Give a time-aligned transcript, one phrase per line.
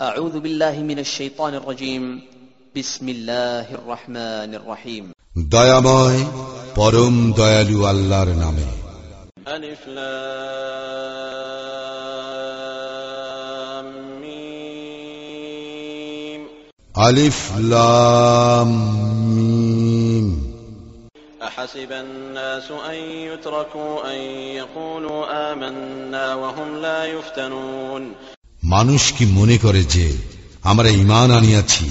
[0.00, 2.20] أعوذ بالله من الشيطان الرجيم
[2.76, 5.04] بسم الله الرحمن الرحيم
[5.36, 6.20] দয়াময়
[6.76, 8.66] পরম দয়ালু আল্লাহর নামে
[9.56, 10.26] ألف لام
[14.20, 16.40] ميم
[17.06, 17.38] আলিফ
[17.72, 18.68] লাম
[19.36, 20.26] মিম
[21.42, 22.98] أحسب الناس أن
[23.28, 24.18] يتركوا أن
[24.60, 28.14] يقولوا آمنا وهم لا يفتنون
[28.71, 30.05] মানুষ কি মনে করে যে
[30.63, 31.85] আমরা ইমান আনিয়াছি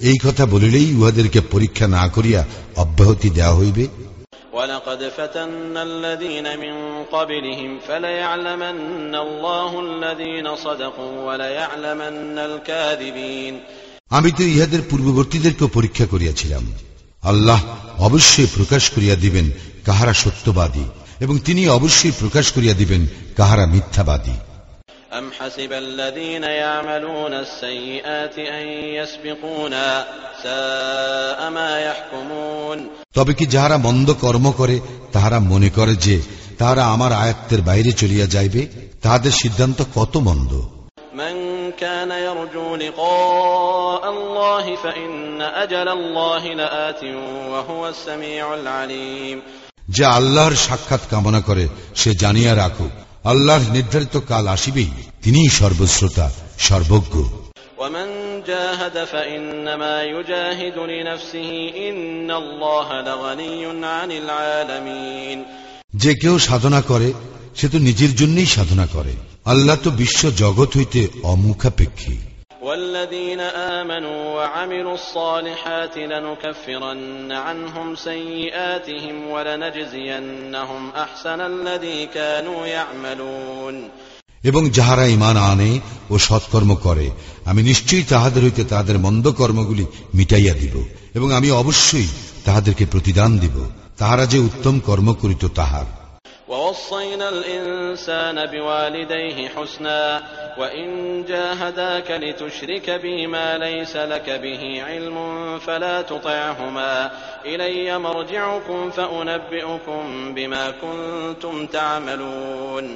[0.00, 2.40] এই কথা বলিলেই উহাদেরকে পরীক্ষা না করিয়া
[2.76, 3.86] অব্যাহতি দেওয়া হইবে
[4.54, 6.74] ولقد فتنا الذين من
[7.12, 13.54] قبلهم فليعلمن الله الذين صدقوا وليعلمن الكاذبين
[14.10, 16.64] আমি তো ইহাদের পূর্ববর্তীদেরকেও পরীক্ষা করিয়াছিলাম
[17.22, 17.60] আল্লাহ
[17.98, 19.46] অবশ্যই প্রকাশ করিয়া দিবেন
[19.84, 20.86] কাহারা সত্যবাদী
[21.20, 23.02] এবং তিনি অবশ্যই প্রকাশ করিয়া দিবেন
[23.36, 24.36] কাহারা মিথ্যাবাদী
[25.12, 28.66] أم حسب الذين يعملون السيئات أن
[28.98, 30.06] يسبقونا
[30.42, 32.78] ساء ما يحكمون
[33.16, 34.76] তবে কি যাহারা মন্দ কর্ম করে
[35.12, 36.16] তাহারা মনে করে যে
[36.58, 38.62] তাহারা আমার আয়ত্তের বাইরে চলিয়া যাইবে
[39.02, 40.52] তাহাদের সিদ্ধান্ত কত মন্দ
[41.20, 41.36] من
[41.74, 45.12] كان يرجو لقاء الله فإن
[45.64, 47.02] أجل الله لآت
[47.52, 49.38] وهو السميع العليم
[49.88, 54.89] যে আল্লাহর সাক্ষাৎ কামনা করে সে জানিয়া রাখুক আল্লাহর নির্ধারিত কাল আসিবেই।
[55.23, 57.23] তিনি সর্বশ্রোতা সর্বজ্ঞ।
[65.95, 67.13] যে কেউ সাধনা করে
[67.55, 69.13] সে তো নিজের জন্যই সাধনা করে।
[69.45, 72.17] আল্লাহ তো বিশ্ব জগৎ হইতে অমুখাপেক্ষী।
[72.62, 73.40] والذين
[73.80, 83.76] آمنوا وعملوا الصالحات لنكفرن عنهم سيئاتهم ولنجزينهم أحسن الذي كانوا يعملون
[84.44, 85.70] এবং যাহারা ইমান আনে
[86.10, 87.06] ও সৎকর্ম করে
[87.44, 89.84] আমি নিশ্চয়ই তাহাদের হইতে তাহাদের মন্দ কর্মগুলি
[90.14, 90.74] মিটাইয়া দিব
[91.14, 92.08] এবং আমি অবশ্যই
[92.44, 93.56] তাহাদেরকে প্রতিদান দিব
[93.98, 95.86] তাহারা যে উত্তম কর্ম করিত তাহার
[96.48, 100.00] ووصينا الإنسان بوالديه حسنا
[100.58, 100.88] وإن
[101.24, 105.16] جاهداك لتشرك بي ما ليس لك به علم
[105.58, 107.10] فلا تطعهما
[107.44, 110.02] إلي مرجعكم فأنبئكم
[110.34, 112.86] بما كنتم تعملون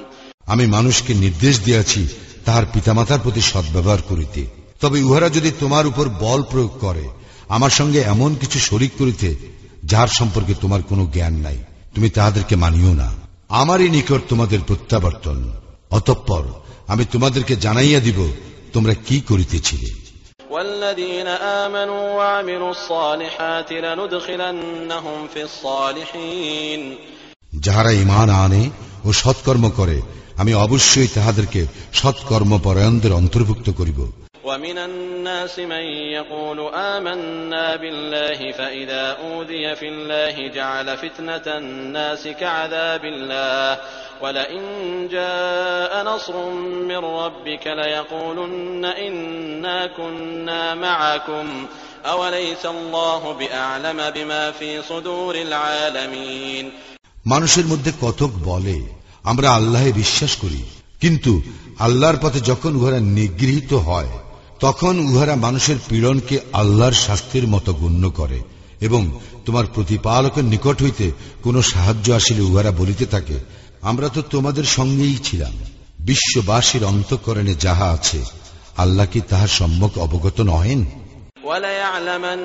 [0.47, 2.01] আমি মানুষকে নির্দেশ দিয়াছি
[2.45, 4.41] তাহার পিতামাতার প্রতি সদ্ব্যবহার করিতে
[4.81, 7.05] তবে উহারা যদি তোমার উপর বল প্রয়োগ করে
[7.49, 9.29] আমার সঙ্গে এমন কিছু শরিক করিতে
[9.91, 11.59] যার সম্পর্কে তোমার কোনো জ্ঞান নাই
[11.95, 13.09] তুমি তাহাদেরকে মানিও না
[13.48, 15.52] আমারই নিকট তোমাদের প্রত্যাবর্তন।
[15.90, 16.42] অতঃপর
[16.86, 18.32] আমি তোমাদেরকে জানাইয়া দিব
[18.72, 20.04] তোমরা কি করিতেছিলে।
[27.58, 28.70] যাহারা ইমান আনে
[29.04, 30.02] ও সৎকর্ম করে
[30.36, 34.12] আমি অবশ্যই তাহাদেরকে সৎকর্ম পরায়ণদের অন্তর্ভুক্ত করিব।
[34.43, 35.85] ومن الناس من
[36.17, 43.81] يقول آمنا بالله فإذا أوذي في الله جعل فتنة الناس كعذاب الله
[44.21, 44.63] ولئن
[45.11, 46.49] جاء نصر
[46.89, 51.65] من ربك ليقولن إنا كنا معكم
[52.05, 56.71] أوليس الله بأعلم بما في صدور العالمين
[57.25, 58.77] মানুষের মধ্যে কতক বলে
[59.23, 60.61] আমরা আল্লাহে বিশ্বাস করি
[61.01, 61.41] কিন্তু
[61.79, 64.11] আল্লাহর পথে যখন উহারা নিগৃহীত হয়
[64.59, 68.39] তখন উহারা মানুষের পীড়নকে আল্লাহর শাস্তির মতো গণ্য করে
[68.81, 69.01] এবং
[69.45, 71.05] তোমার প্রতিপালকের নিকট হইতে
[71.43, 73.37] কোনো সাহায্য আসিলে উহারা বলিতে থাকে
[73.81, 75.53] আমরা তো তোমাদের সঙ্গেই ছিলাম
[75.99, 78.19] বিশ্ববাসীর অন্তঃকরণে যাহা আছে
[78.77, 80.81] আল্লাহ কি তাহার সম্যক অবগত নহেন
[81.49, 82.39] وليعلمن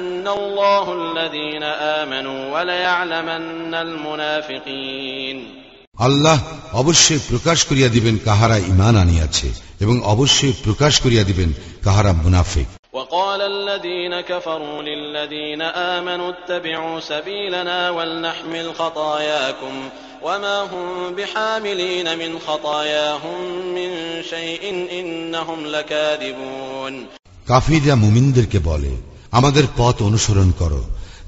[6.01, 6.39] الله الذين آمنوا وليعلمن المنافقين আল্লাহ
[6.73, 9.49] অবশ্যই প্রকাশ করিয়া দিবেন কাহারা ইমান আনিয়াছে
[9.81, 11.51] এবং অবশ্যই প্রকাশ করিয়া দিবেন
[11.85, 19.89] কাহারা মুনাফিক وقال الذين كفروا للذين آمنوا اتبعوا سبيلنا ولنحمل خطاياكم
[20.23, 23.91] وما هم بحاملين من خطاياهم من
[24.31, 27.07] شيء إنهم لكاذبون
[27.49, 28.93] কাফিররা মুমিনদেরকে বলে
[29.31, 30.83] আমাদের পথ অনুসরণ করো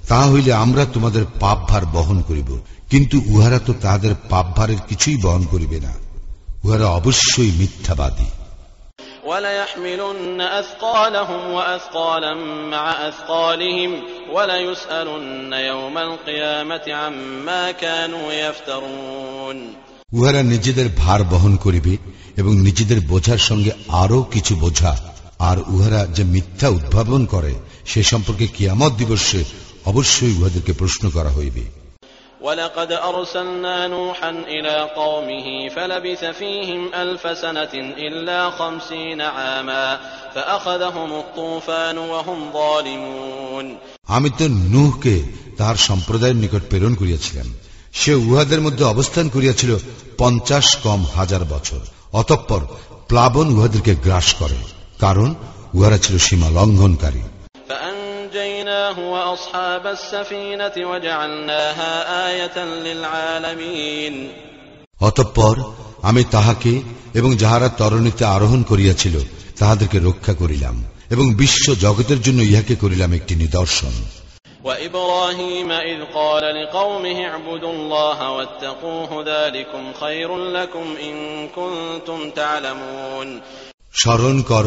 [0.09, 2.51] তা হইলে আমরা তোমাদের পাপ ভার বহন করিব
[2.91, 5.93] কিন্তু উহারা তো তাহাদের পাপ ভারের কিছুই বহন করিবে না
[6.65, 8.29] উহারা অবশ্যই মিথ্যাবাদী
[9.27, 12.33] وليحملن أثقالهم وأثقالا
[12.71, 13.91] مع أثقالهم
[14.33, 19.59] وليسألن يوم القيامة عما كانوا يفترون
[20.13, 21.95] উহারা নিজেদের ভার বহন করিবে
[22.37, 23.73] এবং নিজেদের বোঝার সঙ্গে
[24.03, 24.93] আরো কিছু বোঝা
[25.41, 27.53] আর উহারা যে মিথ্যা উদ্ভাবন করে
[27.87, 29.41] সে সম্পর্কে কিয়ামত দিবসে
[29.85, 31.65] অবশ্যই উহাদেরকে প্রশ্ন করা হইবে
[32.41, 40.01] ولقد أرسلنا نوحا إلى قومه فلبث فيهم ألف سنة إلا خمسين عاما
[40.35, 43.67] فأخذهم الطوفان وهم ظالمون
[44.09, 45.15] আমি তো নুহকে
[45.57, 47.49] তাহার সম্প্রদায়ের নিকট প্রেরণ করিয়াছিলাম
[47.93, 49.71] সে উহাদের মধ্যে অবস্থান করিয়াছিল
[50.19, 51.81] পঞ্চাশ কম হাজার বছর
[52.13, 52.63] অতঃপর
[53.09, 54.59] প্লাবন উহাদেরকে গ্রাস করে
[55.01, 55.29] কারণ
[55.75, 57.23] উহারা ছিল সীমা লঙ্ঘনকারী
[58.31, 61.93] فأنجيناه وأصحاب السفينة وجعلناها
[62.29, 62.57] آية
[62.87, 64.15] للعالمين
[65.01, 65.57] অতঃপর
[66.03, 66.73] আমি তাহাকে
[67.15, 69.17] এবং যাহারা তরণীতে আরোহণ করিয়াছিল
[69.59, 70.77] তাহাদেরকে রক্ষা করিলাম
[71.11, 73.95] এবং বিশ্ব জগতের জন্য ইহাকে করিলাম একটি নিদর্শন
[74.65, 81.17] وإبراهيم إذ قال لقومه اعبدوا الله واتقوه ذلكم خير لكم إن
[81.49, 83.29] كنتم تعلمون
[83.95, 84.67] স্মরণ কর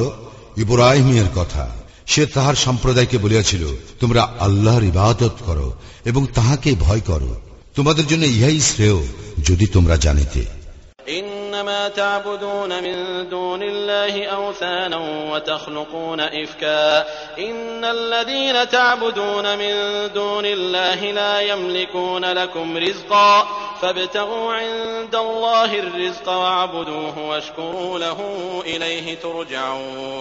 [0.58, 1.66] ইব্রাহিমের কথা
[2.07, 3.67] সে তাহার সম্প্রদায়কে বলিয়াছিল,
[4.01, 5.73] তোমরা আল্লাহর ইবাদত করো
[6.05, 7.41] এবং তাহাকে ভয় করো।
[7.75, 9.07] তোমাদের জন্য ইহাই শ্রেয়
[9.45, 10.65] যদি তোমরা জানিতে।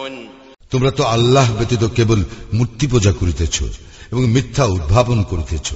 [0.03, 0.42] তোমরা
[0.73, 2.23] তোমরা তো আল্লাহ ব্যতীত কেবল
[2.53, 3.61] মূর্তি পূজা করিতেছ
[4.11, 5.73] এবং মিথ্যা উদ্ভাবন করিতেছ।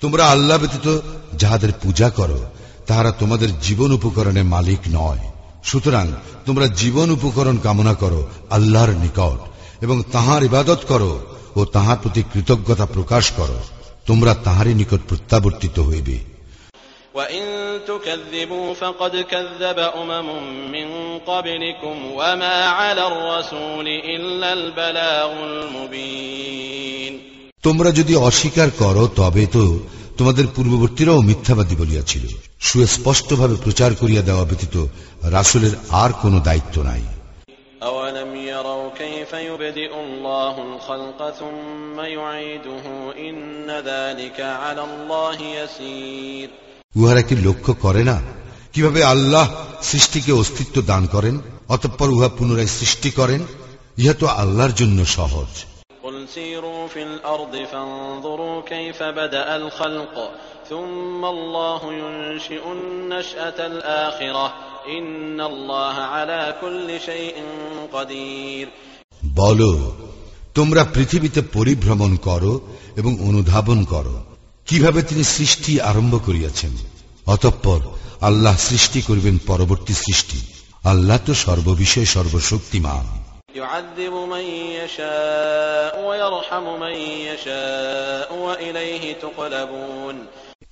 [0.00, 1.00] তোমরা আল্লাহ ব্যতীত
[1.38, 2.40] যাহাদের পূজা করো,
[2.86, 5.18] তাহারা তোমাদের জীবন উপকরণে মালিক নয়।
[5.64, 6.12] সুতরাং
[6.46, 9.38] তোমরা জীবন উপকরণ কামনা করো আল্লাহর নিকট
[9.80, 11.20] এবং তাহার ইবাদত করো
[11.56, 13.58] ও তাহার প্রতি কৃতজ্ঞতা প্রকাশ করো।
[14.06, 16.29] তোমরা তাহারই নিকট প্রত্যাবর্তিত হইবে।
[17.15, 17.45] وإن
[17.87, 20.27] تكذبوا فقد كذب أمم
[20.71, 20.87] من
[21.19, 27.13] قبلكم وما على الرسول إلا البلاغ المبين
[27.65, 29.63] তোমরা যদি অস্বীকার করো তবে তো
[30.17, 32.23] তোমাদের পূর্ববর্তীরাও মিথ্যাবাদী বলিয়াছিল
[32.59, 34.75] সুস্পষ্টভাবে প্রচার করিয়া দেওয়া ব্যতীত
[35.35, 37.03] রাসুলের আর কোনো দায়িত্ব নাই
[37.87, 42.85] أولم يروا كيف يبدئ الله الخلق ثم يعيده
[43.19, 46.49] إن ذلك على الله يسير
[46.96, 48.22] উহারা কি লক্ষ্য করে না?
[48.72, 49.48] কীভাবে আল্লাহ
[49.82, 51.38] সৃষ্টিকে অস্তিত্ব দান করেন
[51.68, 53.44] অতঃপর উহা পুনরায় সৃষ্টি করেন?
[53.98, 55.64] ইহা তো আল্লাহর জন্য সহজ।
[69.34, 69.90] বল
[70.54, 72.60] তোমরা পৃথিবীতে পরিভ্রমণ করো
[72.96, 74.29] এবং অনুধাবন করো।
[74.70, 76.70] কীভাবে তিনি সৃষ্টি আরম্ভ করিয়াছেন?
[77.26, 77.80] অতঃপর
[78.20, 80.40] আল্লাহ সৃষ্টি করবেন পরবর্তী সৃষ্টি।
[80.84, 83.20] আল্লাহ তো সর্ববিষয়ে সর্বশক্তিমান।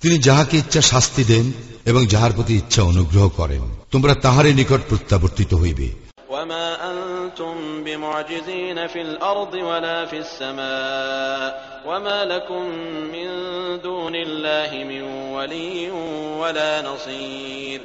[0.01, 1.51] তিনি যাহাকে ইচ্ছা শাস্তি দেন
[1.85, 3.61] এবং যাহার প্রতি ইচ্ছা অনুগ্রহ করেন
[3.91, 6.08] তোমরা তাহারই নিকট প্রত্যাবর্তিত হইবে।
[6.38, 11.50] وما أنتم بمعجزين في الأرض ولا في السماء
[11.86, 12.62] وما لكم
[13.12, 13.28] من
[13.80, 15.02] دون الله من
[15.32, 15.90] ولي
[16.40, 17.80] ولا نصير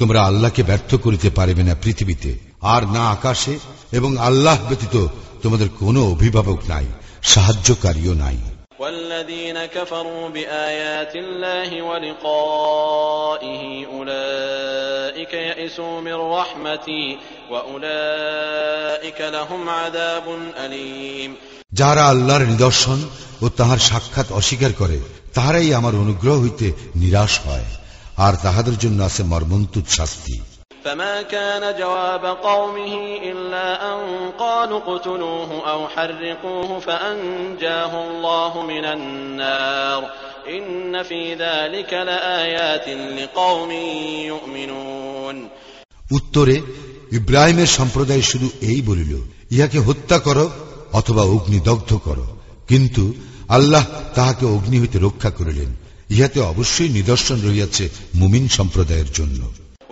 [0.00, 2.30] তোমরা আল্লাহকে ব্যর্থ করিতে পারিবে না পৃথিবীতে
[2.74, 3.54] আর না আকাশে
[3.92, 4.96] এবং আল্লাহ ব্যতীত
[5.42, 6.86] তোমাদের কোনো অভিভাবক নাই
[7.32, 8.38] সাহায্যকারীও নাই
[8.82, 17.18] والذين كفروا بآيات الله ولقائه أولئك يئسوا من رحمتي
[17.50, 20.26] وأولئك لهم عذاب
[20.56, 21.36] أليم
[21.72, 22.98] যাহারা আল্লাহর নিদর্শন
[23.42, 24.98] ও তাহার সাক্ষাৎ অস্বীকার করে
[25.34, 27.68] তাহারাই আমার অনুগ্রহ হইতে নিরাশ হয়
[28.16, 30.36] আর তাহাদের জন্য আছে মর্মন্তুদ শাস্তি
[30.84, 33.98] فما كان جواب قومه إلا أن
[34.38, 40.10] قالوا اقتلوه أو حرقوه فأنجاه الله من النار
[40.48, 43.70] إن في ذلك لآيات لقوم
[44.30, 45.36] يؤمنون
[46.10, 46.56] উত্তরে
[47.12, 49.12] ইব্রাহিমের সম্প্রদায় শুধু এই বলিল
[49.50, 50.46] ইহাকে হত্যা করো
[50.92, 52.26] অথবা অগ্নিদগ্ধ করো
[52.68, 53.04] কিন্তু
[53.48, 53.84] আল্লাহ
[54.14, 55.70] তাহাকে অগ্নি হইতে রক্ষা করিলেন
[56.10, 57.84] ইহাতে অবশ্যই নিদর্শন রহিয়াছে
[58.14, 59.40] মুমিন সম্প্রদায়ের জন্য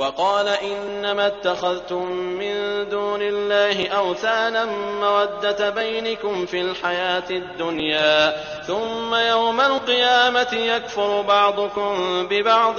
[0.01, 2.55] وقال إنما اتخذتم من
[2.91, 4.65] دون الله أوثانا
[5.01, 11.93] مودة بينكم في الحياة الدنيا ثم يوم القيامة يكفر بعضكم
[12.31, 12.79] ببعض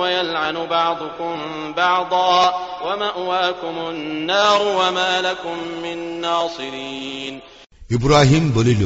[0.00, 1.36] ويلعن بعضكم
[1.76, 7.40] بعضا ومأواكم النار وما لكم من ناصرين
[7.90, 8.82] ইব্রাহিম বলিল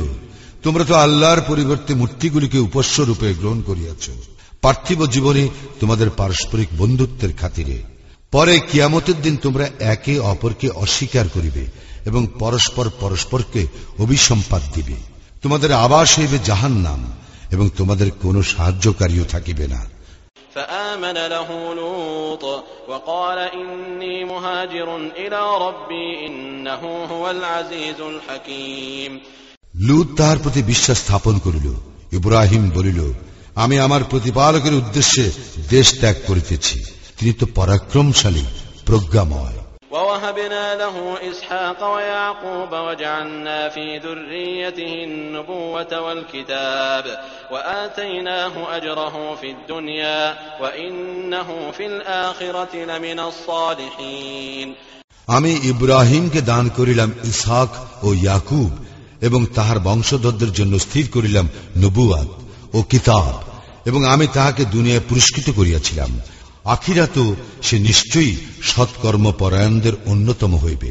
[0.65, 4.05] তোমরা তো আল্লাহর পরিবর্তে মূর্তিগুলিকে উপস্য রূপে গ্রহণ করিয়াছ
[4.65, 5.45] পার্থিব জীবনে
[5.81, 7.79] তোমাদের পারস্পরিক বন্ধুত্বের খাতিরে
[8.33, 11.65] পরে কিয়ামতের দিন তোমরা একে অপরকে অস্বীকার করিবে
[12.07, 13.63] এবং পরস্পর পরস্পরকে
[13.99, 14.97] অভিসম্পাদ দিবে
[15.43, 17.01] তোমাদের আবাস হইবে জাহান নাম
[17.51, 19.83] এবং তোমাদের কোনো সাহায্যকারীও থাকিবে না
[20.55, 22.45] فآمن له لوط
[22.89, 29.13] وقال إني مهاجر إلى ربي إنه هو العزيز الحكيم
[29.81, 31.67] লুত তাহার প্রতি বিশ্বাস স্থাপন করিল
[32.13, 33.01] ইব্রাহিম বলিল
[33.57, 35.25] আমি আমার প্রতিপালকের উদ্দেশ্যে
[35.71, 36.77] দেশ ত্যাগ করিতেছি
[37.19, 38.45] তিনি তো পরাক্রমশালী
[38.87, 39.61] প্রজ্ঞাময়
[39.93, 40.97] ووهبنا له
[41.31, 47.05] إسحاق ويعقوب وجعلنا في ذريته النبوة والكتاب
[47.53, 50.23] وآتيناه أجره في الدنيا
[50.63, 54.69] وإنه في الآخرة لمن الصالحين
[55.29, 57.71] আমি ইব্রাহিমকে দান করিলাম ইসহাক
[58.03, 58.71] ও ইয়াকুব
[59.21, 62.29] এবং তাহার বংশধরদের জন্য স্থির করিলাম নবুয়াত
[62.75, 63.27] ও কিতাব
[63.87, 66.11] এবং আমি তাহাকে দুনিয়ায় পুরস্কৃত করিয়াছিলাম
[66.67, 67.17] আখিরাত
[67.63, 70.91] সে নিশ্চয়ই সৎকর্ম পরায়ণদের অন্যতম হইবে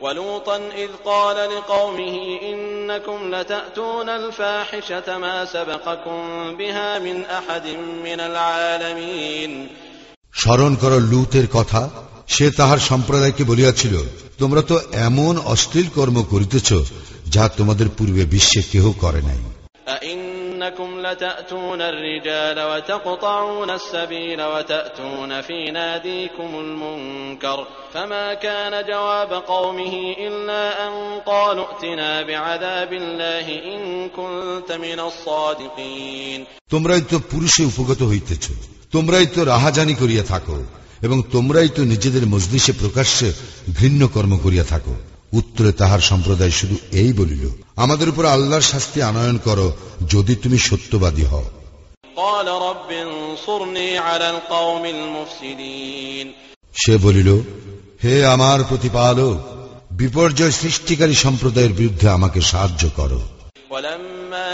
[0.00, 6.20] ولوطا إذ قال لقومه إنكم لتأتون الفاحشة ما سبقكم
[6.52, 7.66] بها من أحد
[8.04, 9.52] من العالمين
[10.34, 11.82] স্মরণ কর লুতের কথা
[12.28, 13.94] সে তাহার সম্প্রদায়কে বলিয়াছিল
[14.38, 14.76] তোমরা তো
[15.08, 16.68] এমন অশ্লীল কর্ম করিতেছ
[17.26, 19.40] যা তোমাদের পূর্বে বিশ্বে কেহ করে নাই
[20.60, 30.92] أئنكم لتأتون الرجال وتقطعون السبيل وتأتون في ناديكم المنكر فما كان جواب قومه إلا أن
[31.22, 38.44] قالوا ائتنا بعذاب الله إن كنت من الصادقين তোমরাই তো পুরুষে উপগত হইতেছ
[38.94, 40.56] তোমরাই তো রাহাজানি করিয়া থাকো
[41.02, 43.28] এবং তোমরাই তো নিজেদের মজলিসে প্রকাশ্যে
[43.78, 44.94] ঘৃণ্য কর্ম করিয়া থাকো
[45.32, 47.44] উত্তরে তাহার সম্প্রদায় শুধু এই বলিল
[47.76, 49.68] আমাদের উপর আল্লাহর শাস্তি আনয়ন করো
[50.08, 51.46] যদি তুমি সত্যবাদী হও
[52.18, 56.26] قال رب انصرني على القوم المفسدين
[56.74, 57.28] সে বলিল
[58.04, 59.36] হে আমার প্রতিপালক
[59.92, 63.20] বিপর্যয় সৃষ্টিকারী সম্প্রদায়ের বিরুদ্ধে আমাকে সাহায্য করো
[63.70, 64.48] ولما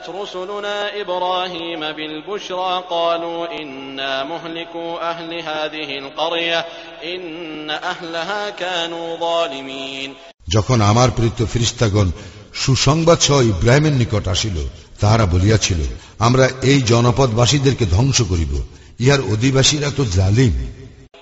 [0.00, 6.64] جاءت رسلنا إبراهيم بالبشرى قالوا إنا مهلكو أهل هذه القرية
[7.04, 10.10] إن أهلها كانوا ظالمين
[10.48, 12.08] যখন আমার প্রেরিত ফিরিস্তাগণ
[12.54, 14.56] সুসংবাদ সহ ইব্রাহিমের নিকট আসিল
[15.00, 15.80] তাহারা বলিয়াছিল
[16.18, 18.52] আমরা এই জনপদবাসীদেরকে ধ্বংস করিব
[19.00, 20.54] ইহার অধিবাসীরা তো জালিম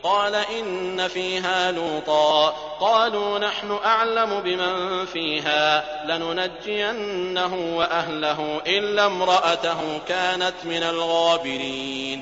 [0.05, 2.51] قال إن فيها لوطا
[2.81, 12.21] قالوا نحن أعلم بمن فيها لننجينه وأهله إلا امرأته كانت من الغابرين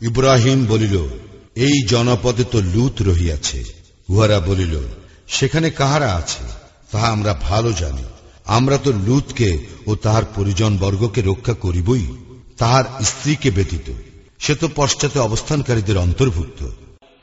[0.00, 0.96] ইব্রাহিম বলিল
[1.56, 3.60] এই জনপদে তো লুত রহিয়াছে
[4.08, 4.74] উহারা বলিল
[5.28, 6.44] সেখানে কাহারা আছে
[6.92, 8.06] তাহা আমরা ভালো জানি
[8.48, 9.50] আমরা তো লুতকে
[9.86, 12.04] ও তাহার পরিজন বর্গকে রক্ষা করিবই
[12.58, 13.88] তাহার স্ত্রীকে ব্যতীত
[14.40, 16.60] সে তো পশ্চাতে অবস্থানকারীদের অন্তর্ভুক্ত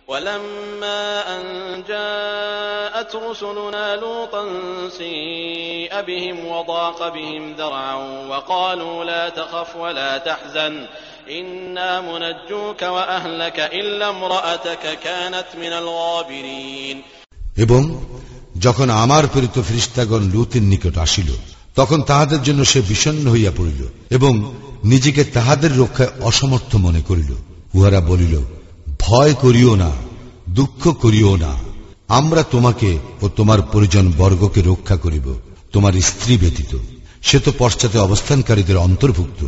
[0.10, 1.04] ولما
[1.36, 1.44] أن
[1.88, 4.44] جاءت رسلنا لوطا
[4.90, 7.96] سيء بهم وضاق بهم ذرعا
[8.28, 10.86] وقالوا لا تخف ولا تحزن
[11.30, 16.98] إنا منجوك وأهلك إلا امرأتك كانت من الغابرين
[17.58, 17.82] এবং
[18.62, 21.30] যখন আমার প্রেরিত ফিরিস্তাগণ লুতের নিকট আসিল
[21.76, 24.34] তখন তাহাদের জন্য সে বিষণ্ণ হইয়া পড়িল এবং
[24.84, 27.32] নিজেকে তাহাদের রক্ষায় অসমর্থ মনে করিল
[27.74, 28.36] উহারা বলিল
[29.01, 29.91] ভয় করিও না
[30.49, 31.53] দুঃখ করিও না।
[32.09, 35.41] আমরা তোমাকে ও তোমার পরিজন বর্গকে রক্ষা করিব
[35.73, 36.79] তোমার স্ত্রী ব্যতীত।
[37.23, 39.45] সে তো পশ্চাতে অবস্থানকারীদের অন্তর্ভুক্ত।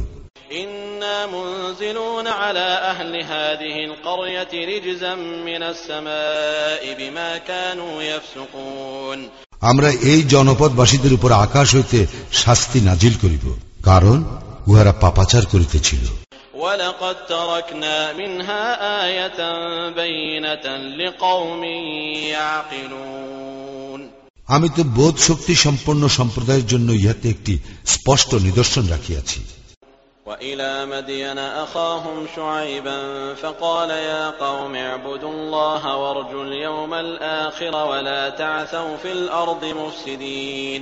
[9.60, 14.24] আমরা এই জনপদবাসীদের উপর আকাশ হইতে শাস্তি নাজিল করিব কারণ
[14.66, 16.31] উহারা পাপাচার করিতেছিল।
[16.61, 18.63] ولقد تركنا منها
[19.03, 19.39] آية
[19.91, 20.65] بينة
[20.99, 21.63] لقوم
[22.31, 24.01] يعقلون
[24.47, 27.53] আমি তো বোধ শক্তি সম্পন্ন সম্প্রদায়ের জন্য ইহাতে একটি
[27.93, 29.39] স্পষ্ট নিদর্শন রাখিয়াছি
[30.25, 32.99] وإلى مدين أخاهم شعيبا
[33.33, 40.81] فقال يا قوم اعبدوا الله وارجوا اليوم الآخر ولا تعثوا في الأرض مفسدين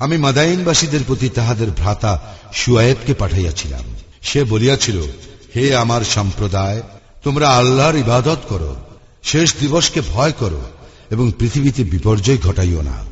[0.00, 2.12] আমি মাদাইনবাসীদের প্রতি তাহাদের ভ্রাতা
[2.52, 3.84] সুয়েবকে পাঠাইয়াছিলাম
[4.21, 5.01] সে বলিয়াছিল
[5.55, 6.81] হে আমার সম্প্রদায়
[7.23, 8.75] তোমরা আল্লাহর ইবাদত করো
[9.23, 10.61] শেষ দিবসকে ভয় করো
[11.09, 13.07] এবং পৃথিবীতে বিপর্যয় ঘটাইও না।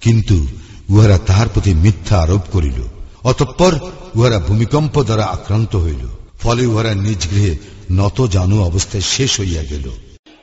[0.00, 0.46] কিন্তু
[0.90, 2.82] উহারা তাহার প্রতি মিথ্যা আরোপ করিল
[3.24, 3.72] অতঃপর
[4.14, 6.08] উহারা ভূমিকম্প দ্বারা আক্রান্ত হইল
[6.42, 7.56] ফলে উহারা নিজ গৃহে
[7.92, 9.90] নত জানু অবস্থায় শেষ হইয়া গেল।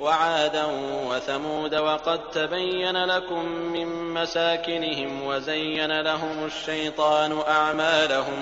[0.04, 0.66] وعادا
[1.06, 8.40] وثمود وقد تبين لكم من مساكنهم وزين لهم الشيطان أعمالهم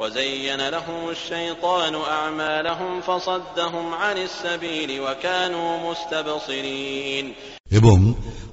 [0.00, 7.34] وزين لهم الشيطان أعمالهم فصدهم عن السبيل وكانوا مستبصرين
[7.70, 7.98] এবং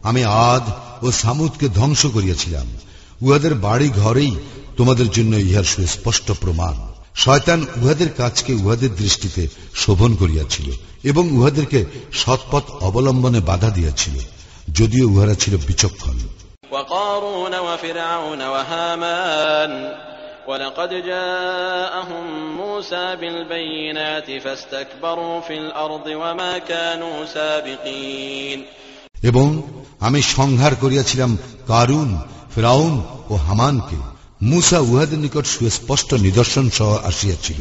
[0.04, 0.66] আমি আদ
[1.04, 2.68] ও সামুদকে ধ্বংস করিয়াছিলাম
[3.22, 4.34] উহাদের বাড়ি ঘরেই
[4.78, 6.76] তোমাদের জন্য ইহার সুস্পষ্ট প্রমাণ
[7.16, 9.44] শয়তান উহাদের কাজকে উহাদের দৃষ্টিতে
[9.76, 10.68] শোভন করিয়াছিল
[11.04, 11.80] এবং উহাদেরকে
[12.12, 14.16] সৎপথ অবলম্বনে বাধা দিয়াছিল
[14.74, 16.18] যদিও উহারা ছিল বিচক্ষণ
[16.72, 19.72] وقارون وفرعون وهامان
[20.48, 22.26] ولقد جاءهم
[22.58, 28.60] موسى بالبينات فاستكبروا في الأرض وما كانوا سابقين
[29.24, 29.48] এবং
[30.00, 31.32] আমি সংহার করিয়াছিলাম
[31.68, 32.10] কারুন
[32.56, 32.94] ফেরাউন
[33.30, 33.98] ও হামানকে
[34.42, 37.60] মুসা উহাদের নিকট সুস্পষ্ট নিদর্শন সহ আসিয়াছিল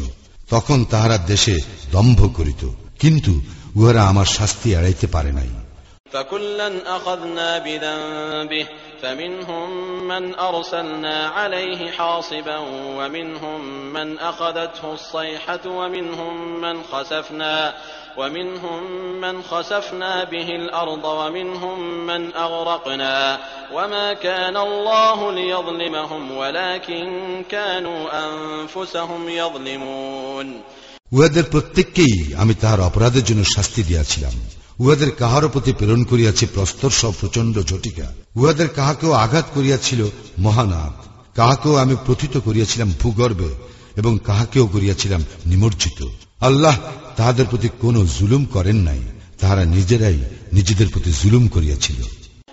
[0.50, 1.56] তখন তাহারা দেশে
[1.92, 2.62] দম্ভ করিত
[2.98, 3.32] কিন্তু
[3.76, 5.50] উহারা আমার শাস্তি এড়াইতে পারে নাই
[6.12, 8.66] فكلا أخذنا بذنبه
[9.02, 9.68] فمنهم
[10.08, 12.58] من أرسلنا عليه حاصبا
[12.98, 13.60] ومنهم
[13.92, 17.74] من أخذته الصيحة ومنهم من خسفنا
[18.16, 18.80] ومنهم
[19.20, 23.38] من خسفنا به الأرض ومنهم من أغرقنا
[23.72, 27.04] وما كان الله ليظلمهم ولكن
[27.50, 30.48] كانوا أنفسهم يظلمون
[31.12, 34.34] উহাদের প্রত্যেককেই আমি তাহার অপরাধের জন্য শাস্তি দিয়াছিলাম
[34.78, 38.06] উহাদের কাহারও প্রতি প্রেরণ করিয়াছে প্রস্তর সব প্রচন্ড ঝটিকা
[38.36, 40.00] উহাদের কাহাকেও আঘাত করিয়াছিল
[40.38, 40.94] মহানাথ
[41.36, 43.50] কাহাকেও আমি প্রথিত করিয়াছিলাম ভূগর্ভে
[43.96, 46.00] এবং কাহাকেও করিয়াছিলাম নিমজ্জিত
[46.40, 46.74] আল্লাহ
[47.18, 49.02] তাহাদের প্রতি কোনো জুলুম করেন নাই
[49.40, 50.18] তাহারা নিজেরাই
[50.52, 52.00] নিজেদের প্রতি জুলুম করিয়াছিল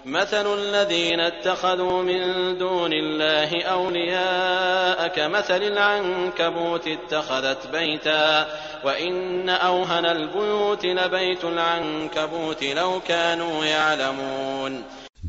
[0.07, 2.21] مثل الذين اتخذوا من
[2.57, 8.47] دون الله أولياء كمثل العنكبوت اتخذت بيتا
[8.83, 14.73] وإن أوهن البيوت لبيت العنكبوت لو كانوا يعلمون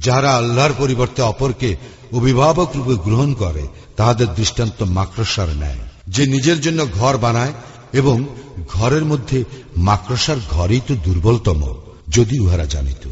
[0.04, 1.70] যাহারা আল্লাহর পরিবর্তে অপরকে
[2.12, 3.64] অভিভাবক রূপে গ্রহণ করে
[3.96, 7.54] তাহাদের দৃষ্টান্ত মাকড়সার নেয় যে নিজের জন্য ঘর বানায়
[7.96, 8.16] এবং
[8.68, 9.38] ঘরের মধ্যে
[9.88, 11.60] মাকড়সার ঘরেই তো দুর্বলতম
[12.08, 13.04] যদি উহারা জানিত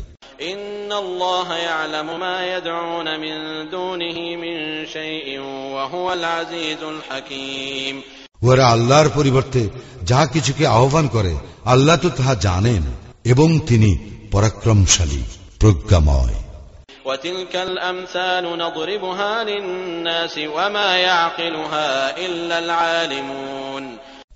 [0.43, 3.37] إن الله يعلم ما يدعون من
[3.71, 5.29] دونه من شيء
[5.75, 7.95] وهو العزيز الحكيم
[8.43, 9.63] উহারা আল্লাহর পরিবর্তে
[10.05, 11.33] যাহা কিছুকে আহ্বান করে
[11.65, 12.83] আল্লাহ তো তাহা জানেন
[13.25, 13.91] এবং তিনি
[14.31, 15.23] পরাক্রমশালী
[15.61, 16.39] প্রজ্ঞাময়
[17.05, 21.91] وتلك الأمثال نضربها للناس وما يعقلها
[22.27, 23.85] إلا العالمون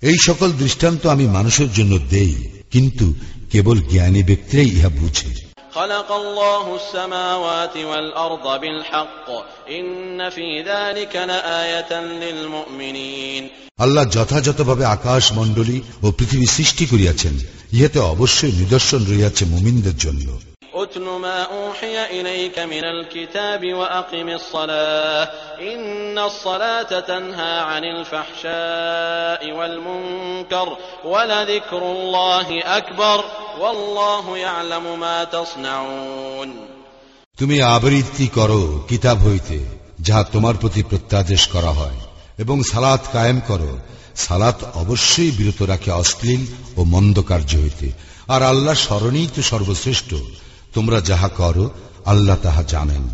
[0.01, 2.33] এই সকল দৃষ্টান্ত আমি মানুষের জন্য দেই
[2.71, 3.05] কিন্তু
[3.51, 5.31] কেবল জ্ঞানী ব্যক্তিরাই ইহা বুঝে
[5.75, 9.27] خلق الله السماوات والأرض بالحق
[9.69, 13.43] إن في ذلك لآية للمؤمنين
[13.79, 17.33] আল্লাহ যথাযথভাবে আকাশ মণ্ডলী ও পৃথিবী সৃষ্টি করিয়াছেন
[17.73, 20.27] ইহাতে অবশ্যই নিদর্শন রইয়াছে মুমিনদের জন্য
[20.79, 25.23] اتل ما أوحي إليك من الكتاب وأقم الصلاة
[25.63, 33.23] إن الصلاة تنهى عن الفحشاء والمنكر ولذكر الله أكبر
[33.59, 36.49] والله يعلم ما تصنعون
[37.37, 39.57] তুমি আবৃত্তি করো কিতাব হইতে
[40.01, 41.99] যাহা তোমার প্রতি প্রত্যাদেশ করা হয়
[42.43, 43.71] এবং সালাত কায়েম করো
[44.25, 46.43] সালাত অবশ্যই বিরত রাখে অশ্লীল
[46.77, 47.87] ও মন্দ কার্য হইতে
[48.33, 50.09] আর আল্লাহ স্মরণেই তো সর্বশ্রেষ্ঠ
[50.75, 51.65] তোমরা যাহা করো
[52.11, 53.05] আল্লাহ তাহা জানেন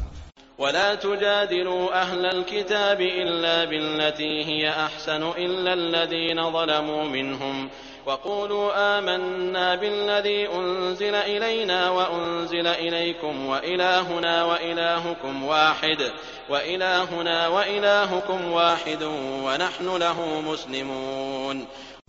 [0.61, 7.69] ولا تجادلوا أهل الكتاب إلا بالتي هي أحسن إلا الذين ظلموا منهم
[8.05, 16.11] وقولوا آمنا بالذي أنزل إلينا وأنزل إليكم وإلهنا وإلهكم واحد
[16.49, 19.03] وإلهنا وإلهكم واحد
[19.45, 21.65] ونحن له مسلمون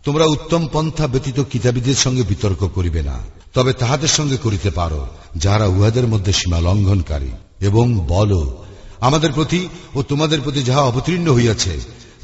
[0.07, 3.17] তোমরা উত্তম পন্থা ব্যতীত কিতাবীদের সঙ্গে বিতর্ক করিবে না
[3.55, 5.01] তবে তাহাদের সঙ্গে করিতে পারো
[5.37, 8.33] যাহারা উহাদের মধ্যে সীমা লঙ্ঘনকারী এবং বল
[9.01, 9.61] আমাদের প্রতি
[9.95, 11.75] ও তোমাদের প্রতি যাহা অবতীর্ণ হইয়াছে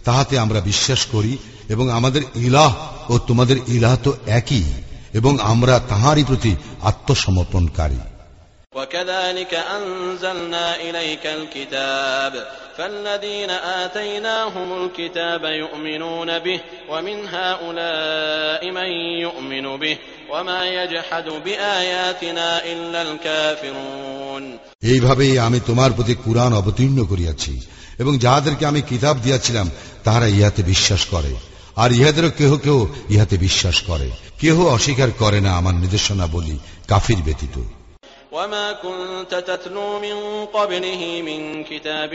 [0.04, 1.32] তাহাতে আমরা বিশ্বাস করি
[1.68, 2.72] এবং আমাদের ইলাহ
[3.10, 4.66] ও তোমাদের ইলাহ তো একই
[5.12, 6.52] এবং আমরা তাহারই প্রতি
[6.90, 8.00] আত্মসমর্পণকারী
[8.74, 12.32] وكذلك أنزلنا إليك الكتاب
[12.78, 19.96] فالذين آتيناهم الكتاب يؤمنون به ومن هؤلاء من يؤمن به
[20.30, 27.54] وما يجحد بآياتنا إلا الكافرون এইভাবেই আমি তোমার প্রতি কুরআন অবতীর্ণ করিয়াছি
[27.98, 29.66] এবং যাহাদেরকে আমি কিতাব দিয়াছিলাম
[30.04, 31.32] তাহারা ইহাতে বিশ্বাস করে
[31.76, 32.76] আর ইহাদেরও কেহ কেহ
[33.10, 34.08] ইহাতে বিশ্বাস করে
[34.40, 36.56] কেহ অস্বীকার করে না আমার নির্দেশনা বলি
[36.88, 37.56] কাফির ব্যতীত
[38.32, 42.12] وما كنت تتلو من قبله من كتاب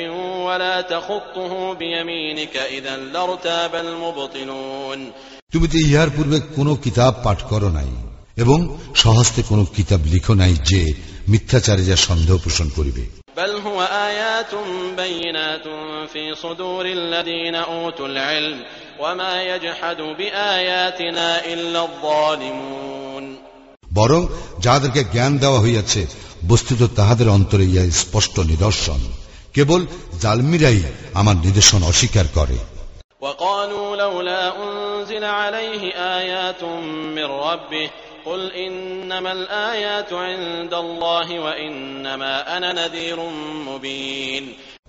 [0.47, 4.99] ولا تخطه بيمينك إذا لارتاب المبطلون
[5.53, 7.91] তুমি তো ইহার পূর্বে কোনো কিতাব পাঠ করো নাই
[8.37, 8.59] এবং
[8.95, 10.81] সহস্তে কোনো কিতাব লিখো নাই যে
[11.29, 13.03] মিথ্যাচারে যা সন্দেহ পোষণ করিবে
[13.37, 15.65] بل هو آيات آيات بينات
[16.13, 16.23] في
[23.97, 24.21] বরং
[24.61, 26.01] যাহাদেরকে জ্ঞান দেওয়া হইয়াছে
[26.47, 29.01] বস্তুত তাহাদের অন্তরে ইয়া স্পষ্ট নিদর্শন
[29.53, 29.81] কেবল
[30.21, 30.79] জালমিরাই
[31.13, 32.57] আমার নিদর্শন অস্বীকার করে
[33.21, 35.83] وقالوا لولا أنزل عليه
[36.19, 36.61] آيات
[37.17, 37.87] من ربه
[38.25, 43.17] قل إنما الآيات عند الله وإنما أنا نذير
[43.67, 44.43] مبين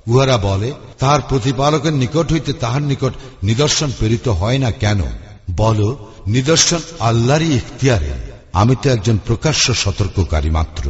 [0.07, 5.01] উহারা বলে তাহার প্রতিপালকের নিকট হইতে তাহার নিকট নিদর্শন প্রেরিত হয় না কেন
[5.57, 5.79] বল
[6.27, 8.13] নিদর্শন আল্লাহরই ইখতিয়ারে
[8.53, 10.85] আমি তো একজন প্রকাশ্য সতর্ককারী মাত্র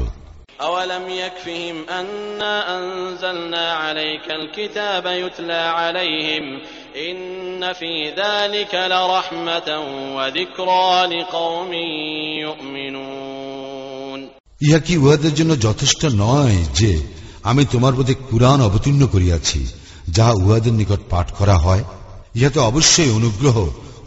[0.64, 6.44] أولم يكفهم أنا أنزلنا عليك الكتاب يتلى عليهم
[7.00, 9.68] إن في ذلك لرحمة
[10.16, 11.72] وذكرى لقوم
[12.44, 14.20] يؤمنون
[14.60, 16.92] ইহা কি উহাদের জন্য যথেষ্ট নয় যে
[17.42, 19.60] আমি তোমার প্রতি কুরআন অবতীর্ণ করিয়াছি
[20.08, 21.82] যাহা উহাদের নিকট পাঠ করা হয়
[22.34, 23.56] ইহাতে অবশ্যই অনুগ্রহ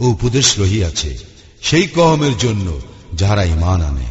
[0.00, 1.10] ও উপদেশ রহিয়াছে
[1.62, 2.66] সেই কহমের জন্য
[3.14, 4.08] যাহারা ইমান আনে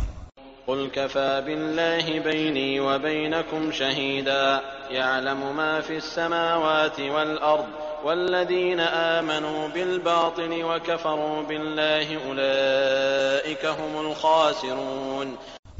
[0.68, 4.62] قل كفى بالله بيني وبينكم شهيدا
[4.92, 7.66] يعلم ما في السماوات والأرض
[8.06, 8.80] والذين
[9.18, 15.28] آمنوا بالباطل وكفروا بالله أولئك هم الخاسرون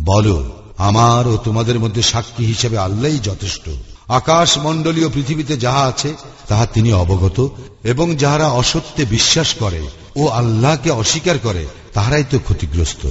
[0.10, 0.38] বলো
[0.78, 3.66] আমার ও তোমাদের মধ্যে সাক্ষী হিসেবে আল্লাহই যথেষ্ট
[4.12, 6.10] আকাশ মণ্ডলীয় পৃথিবীতে যাহা আছে
[6.48, 7.38] তাহা তিনি অবগত
[7.84, 9.82] এবং যাহারা অসত্যে বিশ্বাস করে
[10.16, 13.04] ও আল্লাহকে অস্বীকার করে তাহারাই তো ক্ষতিগ্রস্ত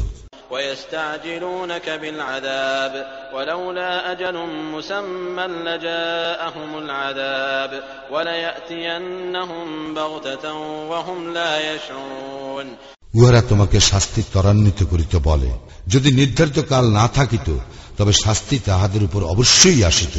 [0.52, 2.92] ويستعجلونك بالعذاب
[3.34, 4.36] ولولا أجل
[4.74, 7.72] مسمى لجاءهم العذاب
[8.12, 10.44] وليأتينهم بغتة
[10.90, 12.66] وهم لا يشعرون
[13.14, 15.50] উহারা তোমাকে শাস্তি ত্বরান্বিত করিতে বলে
[15.86, 17.48] যদি নির্ধারিত কাল না থাকিত
[17.98, 20.14] তবে শাস্তি তাহাদের উপর অবশ্যই আসিত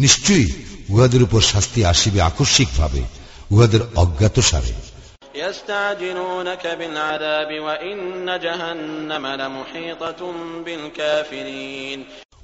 [0.00, 0.48] নিশ্চয়ই
[0.88, 3.02] উহাদের উপর শাস্তি আসিবে আকস্মিক ভাবে
[3.50, 4.74] উহাদের অজ্ঞাত সারে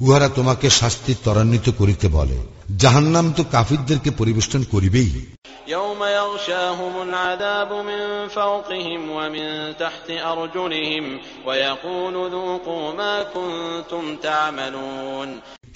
[0.01, 2.39] উহারা তোমাকে শাস্তি ত্বরান্বিত করিতে বলে
[2.79, 5.11] জাহান নাম তো কাফিরদেরকে পরিবেষ্টন করিবেই।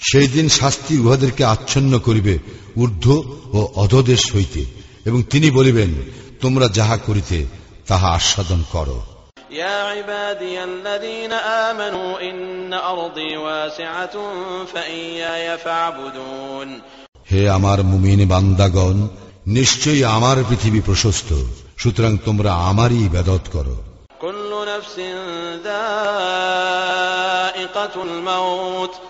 [0.00, 2.34] সেই দিন শাস্তি উহাদেরকে আচ্ছন্ন করিবে
[2.76, 3.08] ঊর্ধ্ব
[3.52, 4.62] ও অধদেশ হইতে
[5.06, 5.90] এবং তিনি বলিবেন
[6.40, 7.38] তোমরা যাহা করিতে
[7.86, 8.98] তাহা আস্বাদন করো
[9.52, 11.32] يا عبادي الذين
[11.68, 14.16] آمنوا إن أرضي واسعة
[14.64, 16.80] فإياي فاعبدون
[17.32, 18.98] হে আমার মুমিন বান্দাগণ
[19.46, 21.30] নিশ্চয়ই আমার পৃথিবী প্রশস্ত
[21.78, 23.76] সুতরাং তোমরা আমারই ইবাদত করো
[24.20, 24.96] كل نفس
[27.56, 29.09] ذائقة الموت ثم إلينا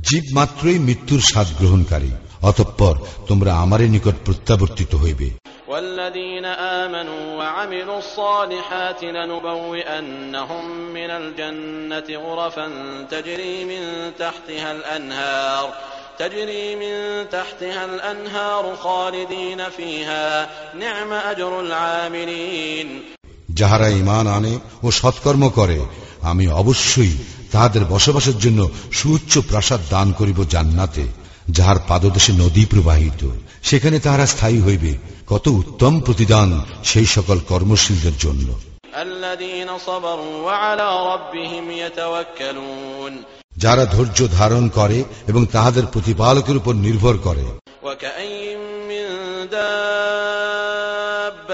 [0.00, 2.10] জীব মাত্রই মৃত্যুর স্বাদ গ্রহণকারী
[2.42, 5.30] অতঃপর তোমরা আমারই নিকট প্রত্যাবর্তিত হইবে।
[23.50, 25.80] যাহারা ইমান আনে ও সৎকর্ম করে
[26.24, 27.16] আমি অবশ্যই
[27.52, 31.06] তাহাদের বসবাসের জন্য সুউচ্চ প্রাসাদ দান করিব জান্নাতে
[31.50, 33.28] যাহার পাদদেশে নদী প্রবাহিত।
[33.62, 38.60] সেখানে তাহারা স্থায়ী হইবে। কত উত্তম প্রতিদান সেই সকল কর্মশীলদের জন্য।
[43.56, 47.44] যারা ধৈর্য ধারণ করে এবং তাহাদের প্রতিপালকের উপর নির্ভর করে।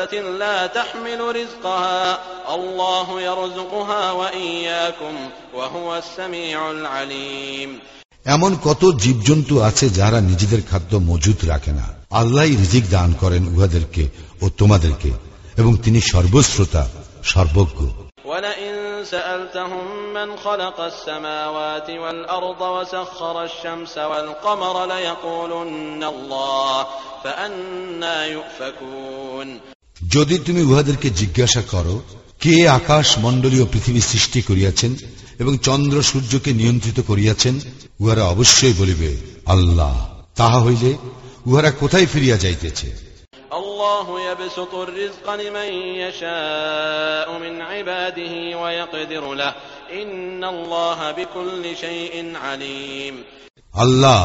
[0.10, 2.20] دابة لا تحمل رزقها
[2.50, 5.16] الله يرزقها وإياكم
[5.54, 7.80] وهو السميع العليم
[8.26, 14.04] এমন কত জীবজন্তু আছে যারা নিজেদের খাদ্য মজুত রাখে না আল্লাহ রিজিক দান করেন উহাদেরকে
[14.42, 15.12] ও তোমাদেরকে
[15.58, 16.84] এবং তিনি সর্বশ্রোতা
[17.32, 17.80] সর্বজ্ঞ
[18.26, 26.88] ولئن سألتهم من خلق السماوات والأرض وسخر الشمس والقمر ليقولن الله
[27.24, 29.60] فأنا يؤفكون
[30.16, 31.96] যদি তুমি উহাদেরকে জিজ্ঞাসা করো
[32.42, 34.92] কে আকাশ মণ্ডলীয় পৃথিবী সৃষ্টি করিয়াছেন
[35.40, 37.56] এবং চন্দ্র সূর্যকে নিয়ন্ত্রিত করিয়াছেন
[38.00, 39.10] উহারা অবশ্যই বলিবে
[39.46, 39.96] আল্লাহ
[40.36, 40.92] তাহা হইলে
[41.46, 42.90] উহারা কোথায় ফিরিয়া যাইতেছে
[43.60, 45.70] الله يبسط الرزق لمن
[46.04, 49.52] يشاء من عباده ويقدر له
[49.94, 53.16] إن الله بكل شيء عليم
[53.74, 54.22] আল্লাহ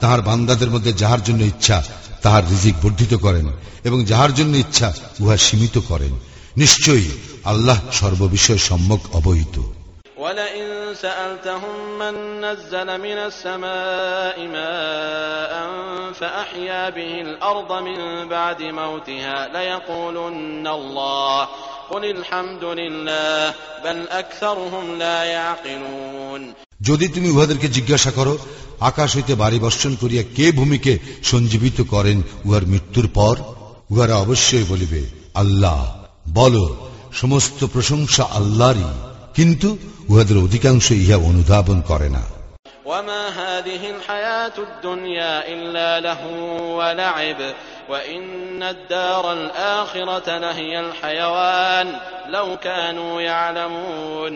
[0.00, 1.78] তাহার বান্দাদের মধ্যে যাহার জন্য ইচ্ছা
[2.24, 3.46] তাহার রিজিক বর্ধিত করেন
[3.84, 4.88] এবং যাহার জন্য ইচ্ছা
[5.20, 6.12] উহা সীমিত করেন
[6.56, 7.10] নিশ্চয়ই
[7.44, 9.56] আল্লাহ সর্ববিষয় সম্যক অবহিত
[10.20, 15.52] ولئن سألتهم من نزل من السماء ماء
[16.12, 21.48] فأحيا به الأرض من بعد موتها ليقولن الله
[21.90, 28.34] قل الحمد لله بل أكثرهم لا يعقلون যদি তুমি উহাদেরকে জিজ্ঞাসা করো
[28.80, 30.92] আকাশ হইতে বাড়ি বর্ষণ করিয়া কে ভূমিকে
[31.22, 33.36] সঞ্জীবিত করেন উহার মৃত্যুর পর
[33.90, 35.00] উহারা অবশ্যই বলিবে
[35.34, 35.80] আল্লাহ
[36.34, 36.64] বলো
[37.12, 38.88] সমস্ত প্রশংসা আল্লাহরই
[39.34, 39.68] কিন্তু
[40.08, 42.24] উহাদের অধিকাংশ ইহা অনুধাবন করে না
[42.86, 46.22] وما هذه الحياة الدنيا إلا له
[46.78, 47.40] ولعب
[47.88, 51.88] وإن الدار الآخرة لهي الحيوان
[52.28, 54.34] لو كانوا يعلمون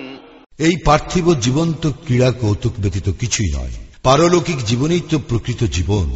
[0.58, 6.06] এই পার্থিব জীবন্ত ক্রীড়া কৌতুক ব্যতীত কিছুই নয় পারলৌকিক জীবনেই তো প্রকৃত জীবন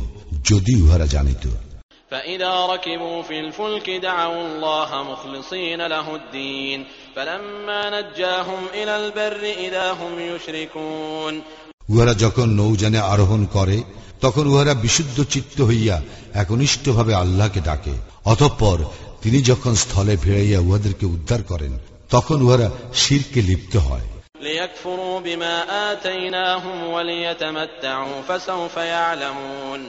[0.44, 1.44] যদি উহারা জানিত
[2.10, 6.78] فإذا ركبوا في الفلك دعوا الله مخلصين له الدين
[7.16, 11.34] فلما نجاهم إلى البر إذا هم يشركون
[11.88, 13.78] উহারা যখন নৌযানে আরোহণ করে
[14.20, 15.96] তখন উহারা বিশুদ্ধ চিত্ত হইয়া
[16.34, 17.94] একনিষ্ঠভাবে আল্লাহকে ডাকে
[18.24, 18.78] অতঃপর
[19.22, 21.72] তিনি যখন স্থলে ফিরাইয়া উহাদেরকে উদ্ধার করেন
[22.10, 24.06] তখন উহারা শিরকে লিপ্ত হয়
[24.42, 25.54] ليكفروا بما
[25.92, 29.80] آتيناهم وليتمتعوا فسوف يعلمون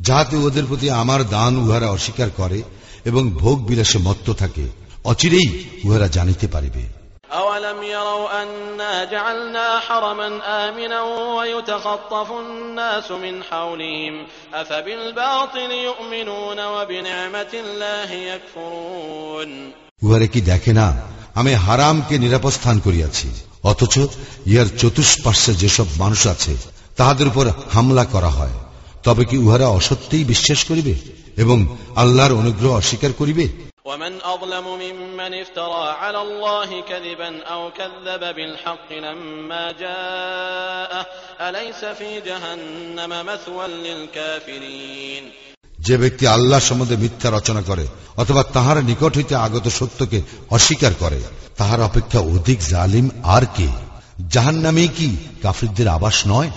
[0.00, 2.58] যাহাতে ওদের প্রতি আমার দান উহারা অস্বীকার করে
[3.04, 4.66] এবং ভোগ বিলাসে মত্ত থাকে
[5.04, 5.48] অচিরেই
[5.86, 6.84] উহারা জানিতে পারিবে
[7.34, 10.28] أولم يروا أنا جعلنا حرما
[10.64, 11.00] آمنا
[11.36, 14.14] ويتخطف الناس من حولهم
[14.54, 19.50] أفبالباطل يؤمنون وبنعمة الله يكفرون
[20.02, 20.88] উহারে কি দেখে না
[21.34, 23.28] আমি হারামকে নিরাপস্থান করিয়াছি
[23.62, 23.94] অথচ
[24.46, 26.52] ইহার চতুষ্পার্শ্বে যেসব মানুষ আছে
[26.96, 27.44] তাহাদের উপর
[27.74, 28.56] হামলা করা হয়
[29.02, 30.94] তবে কি উহারা অসত্যেই বিশ্বাস করিবে
[31.36, 31.58] এবং
[31.96, 33.46] আল্লাহর অনুগ্রহ অস্বীকার করিবে
[33.84, 41.06] ومن أظلم ممن افترى على الله كذبا أو كذب بالحق لما جاءه
[41.40, 45.24] أليس في جهنم مثوى للكافرين
[45.87, 51.21] যে ব্যক্তি আল্লাহ সম্বন্ধে মিথ্যা রচনা করে অথবা তাহার নিকট হইতে আগত সত্যকে অস্বীকার করে
[51.57, 53.67] তাহার অপেক্ষা অধিক জালিম আর কে?
[54.29, 56.49] জাহান নামে কি কাফিরদের আবাস নয়?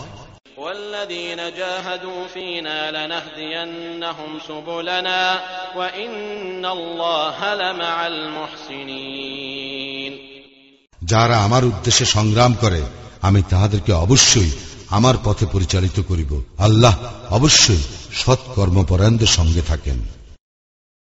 [11.04, 12.82] যারা আমার উদ্দেশ্যে সংগ্রাম করে
[13.22, 14.50] আমি তাহাদেরকে অবশ্যই
[14.88, 16.96] আমার পথে পরিচালিত করিব। আল্লাহ
[17.30, 20.19] অবশ্যই সৎ কর্মপরায়ণদের সঙ্গে থাকেন।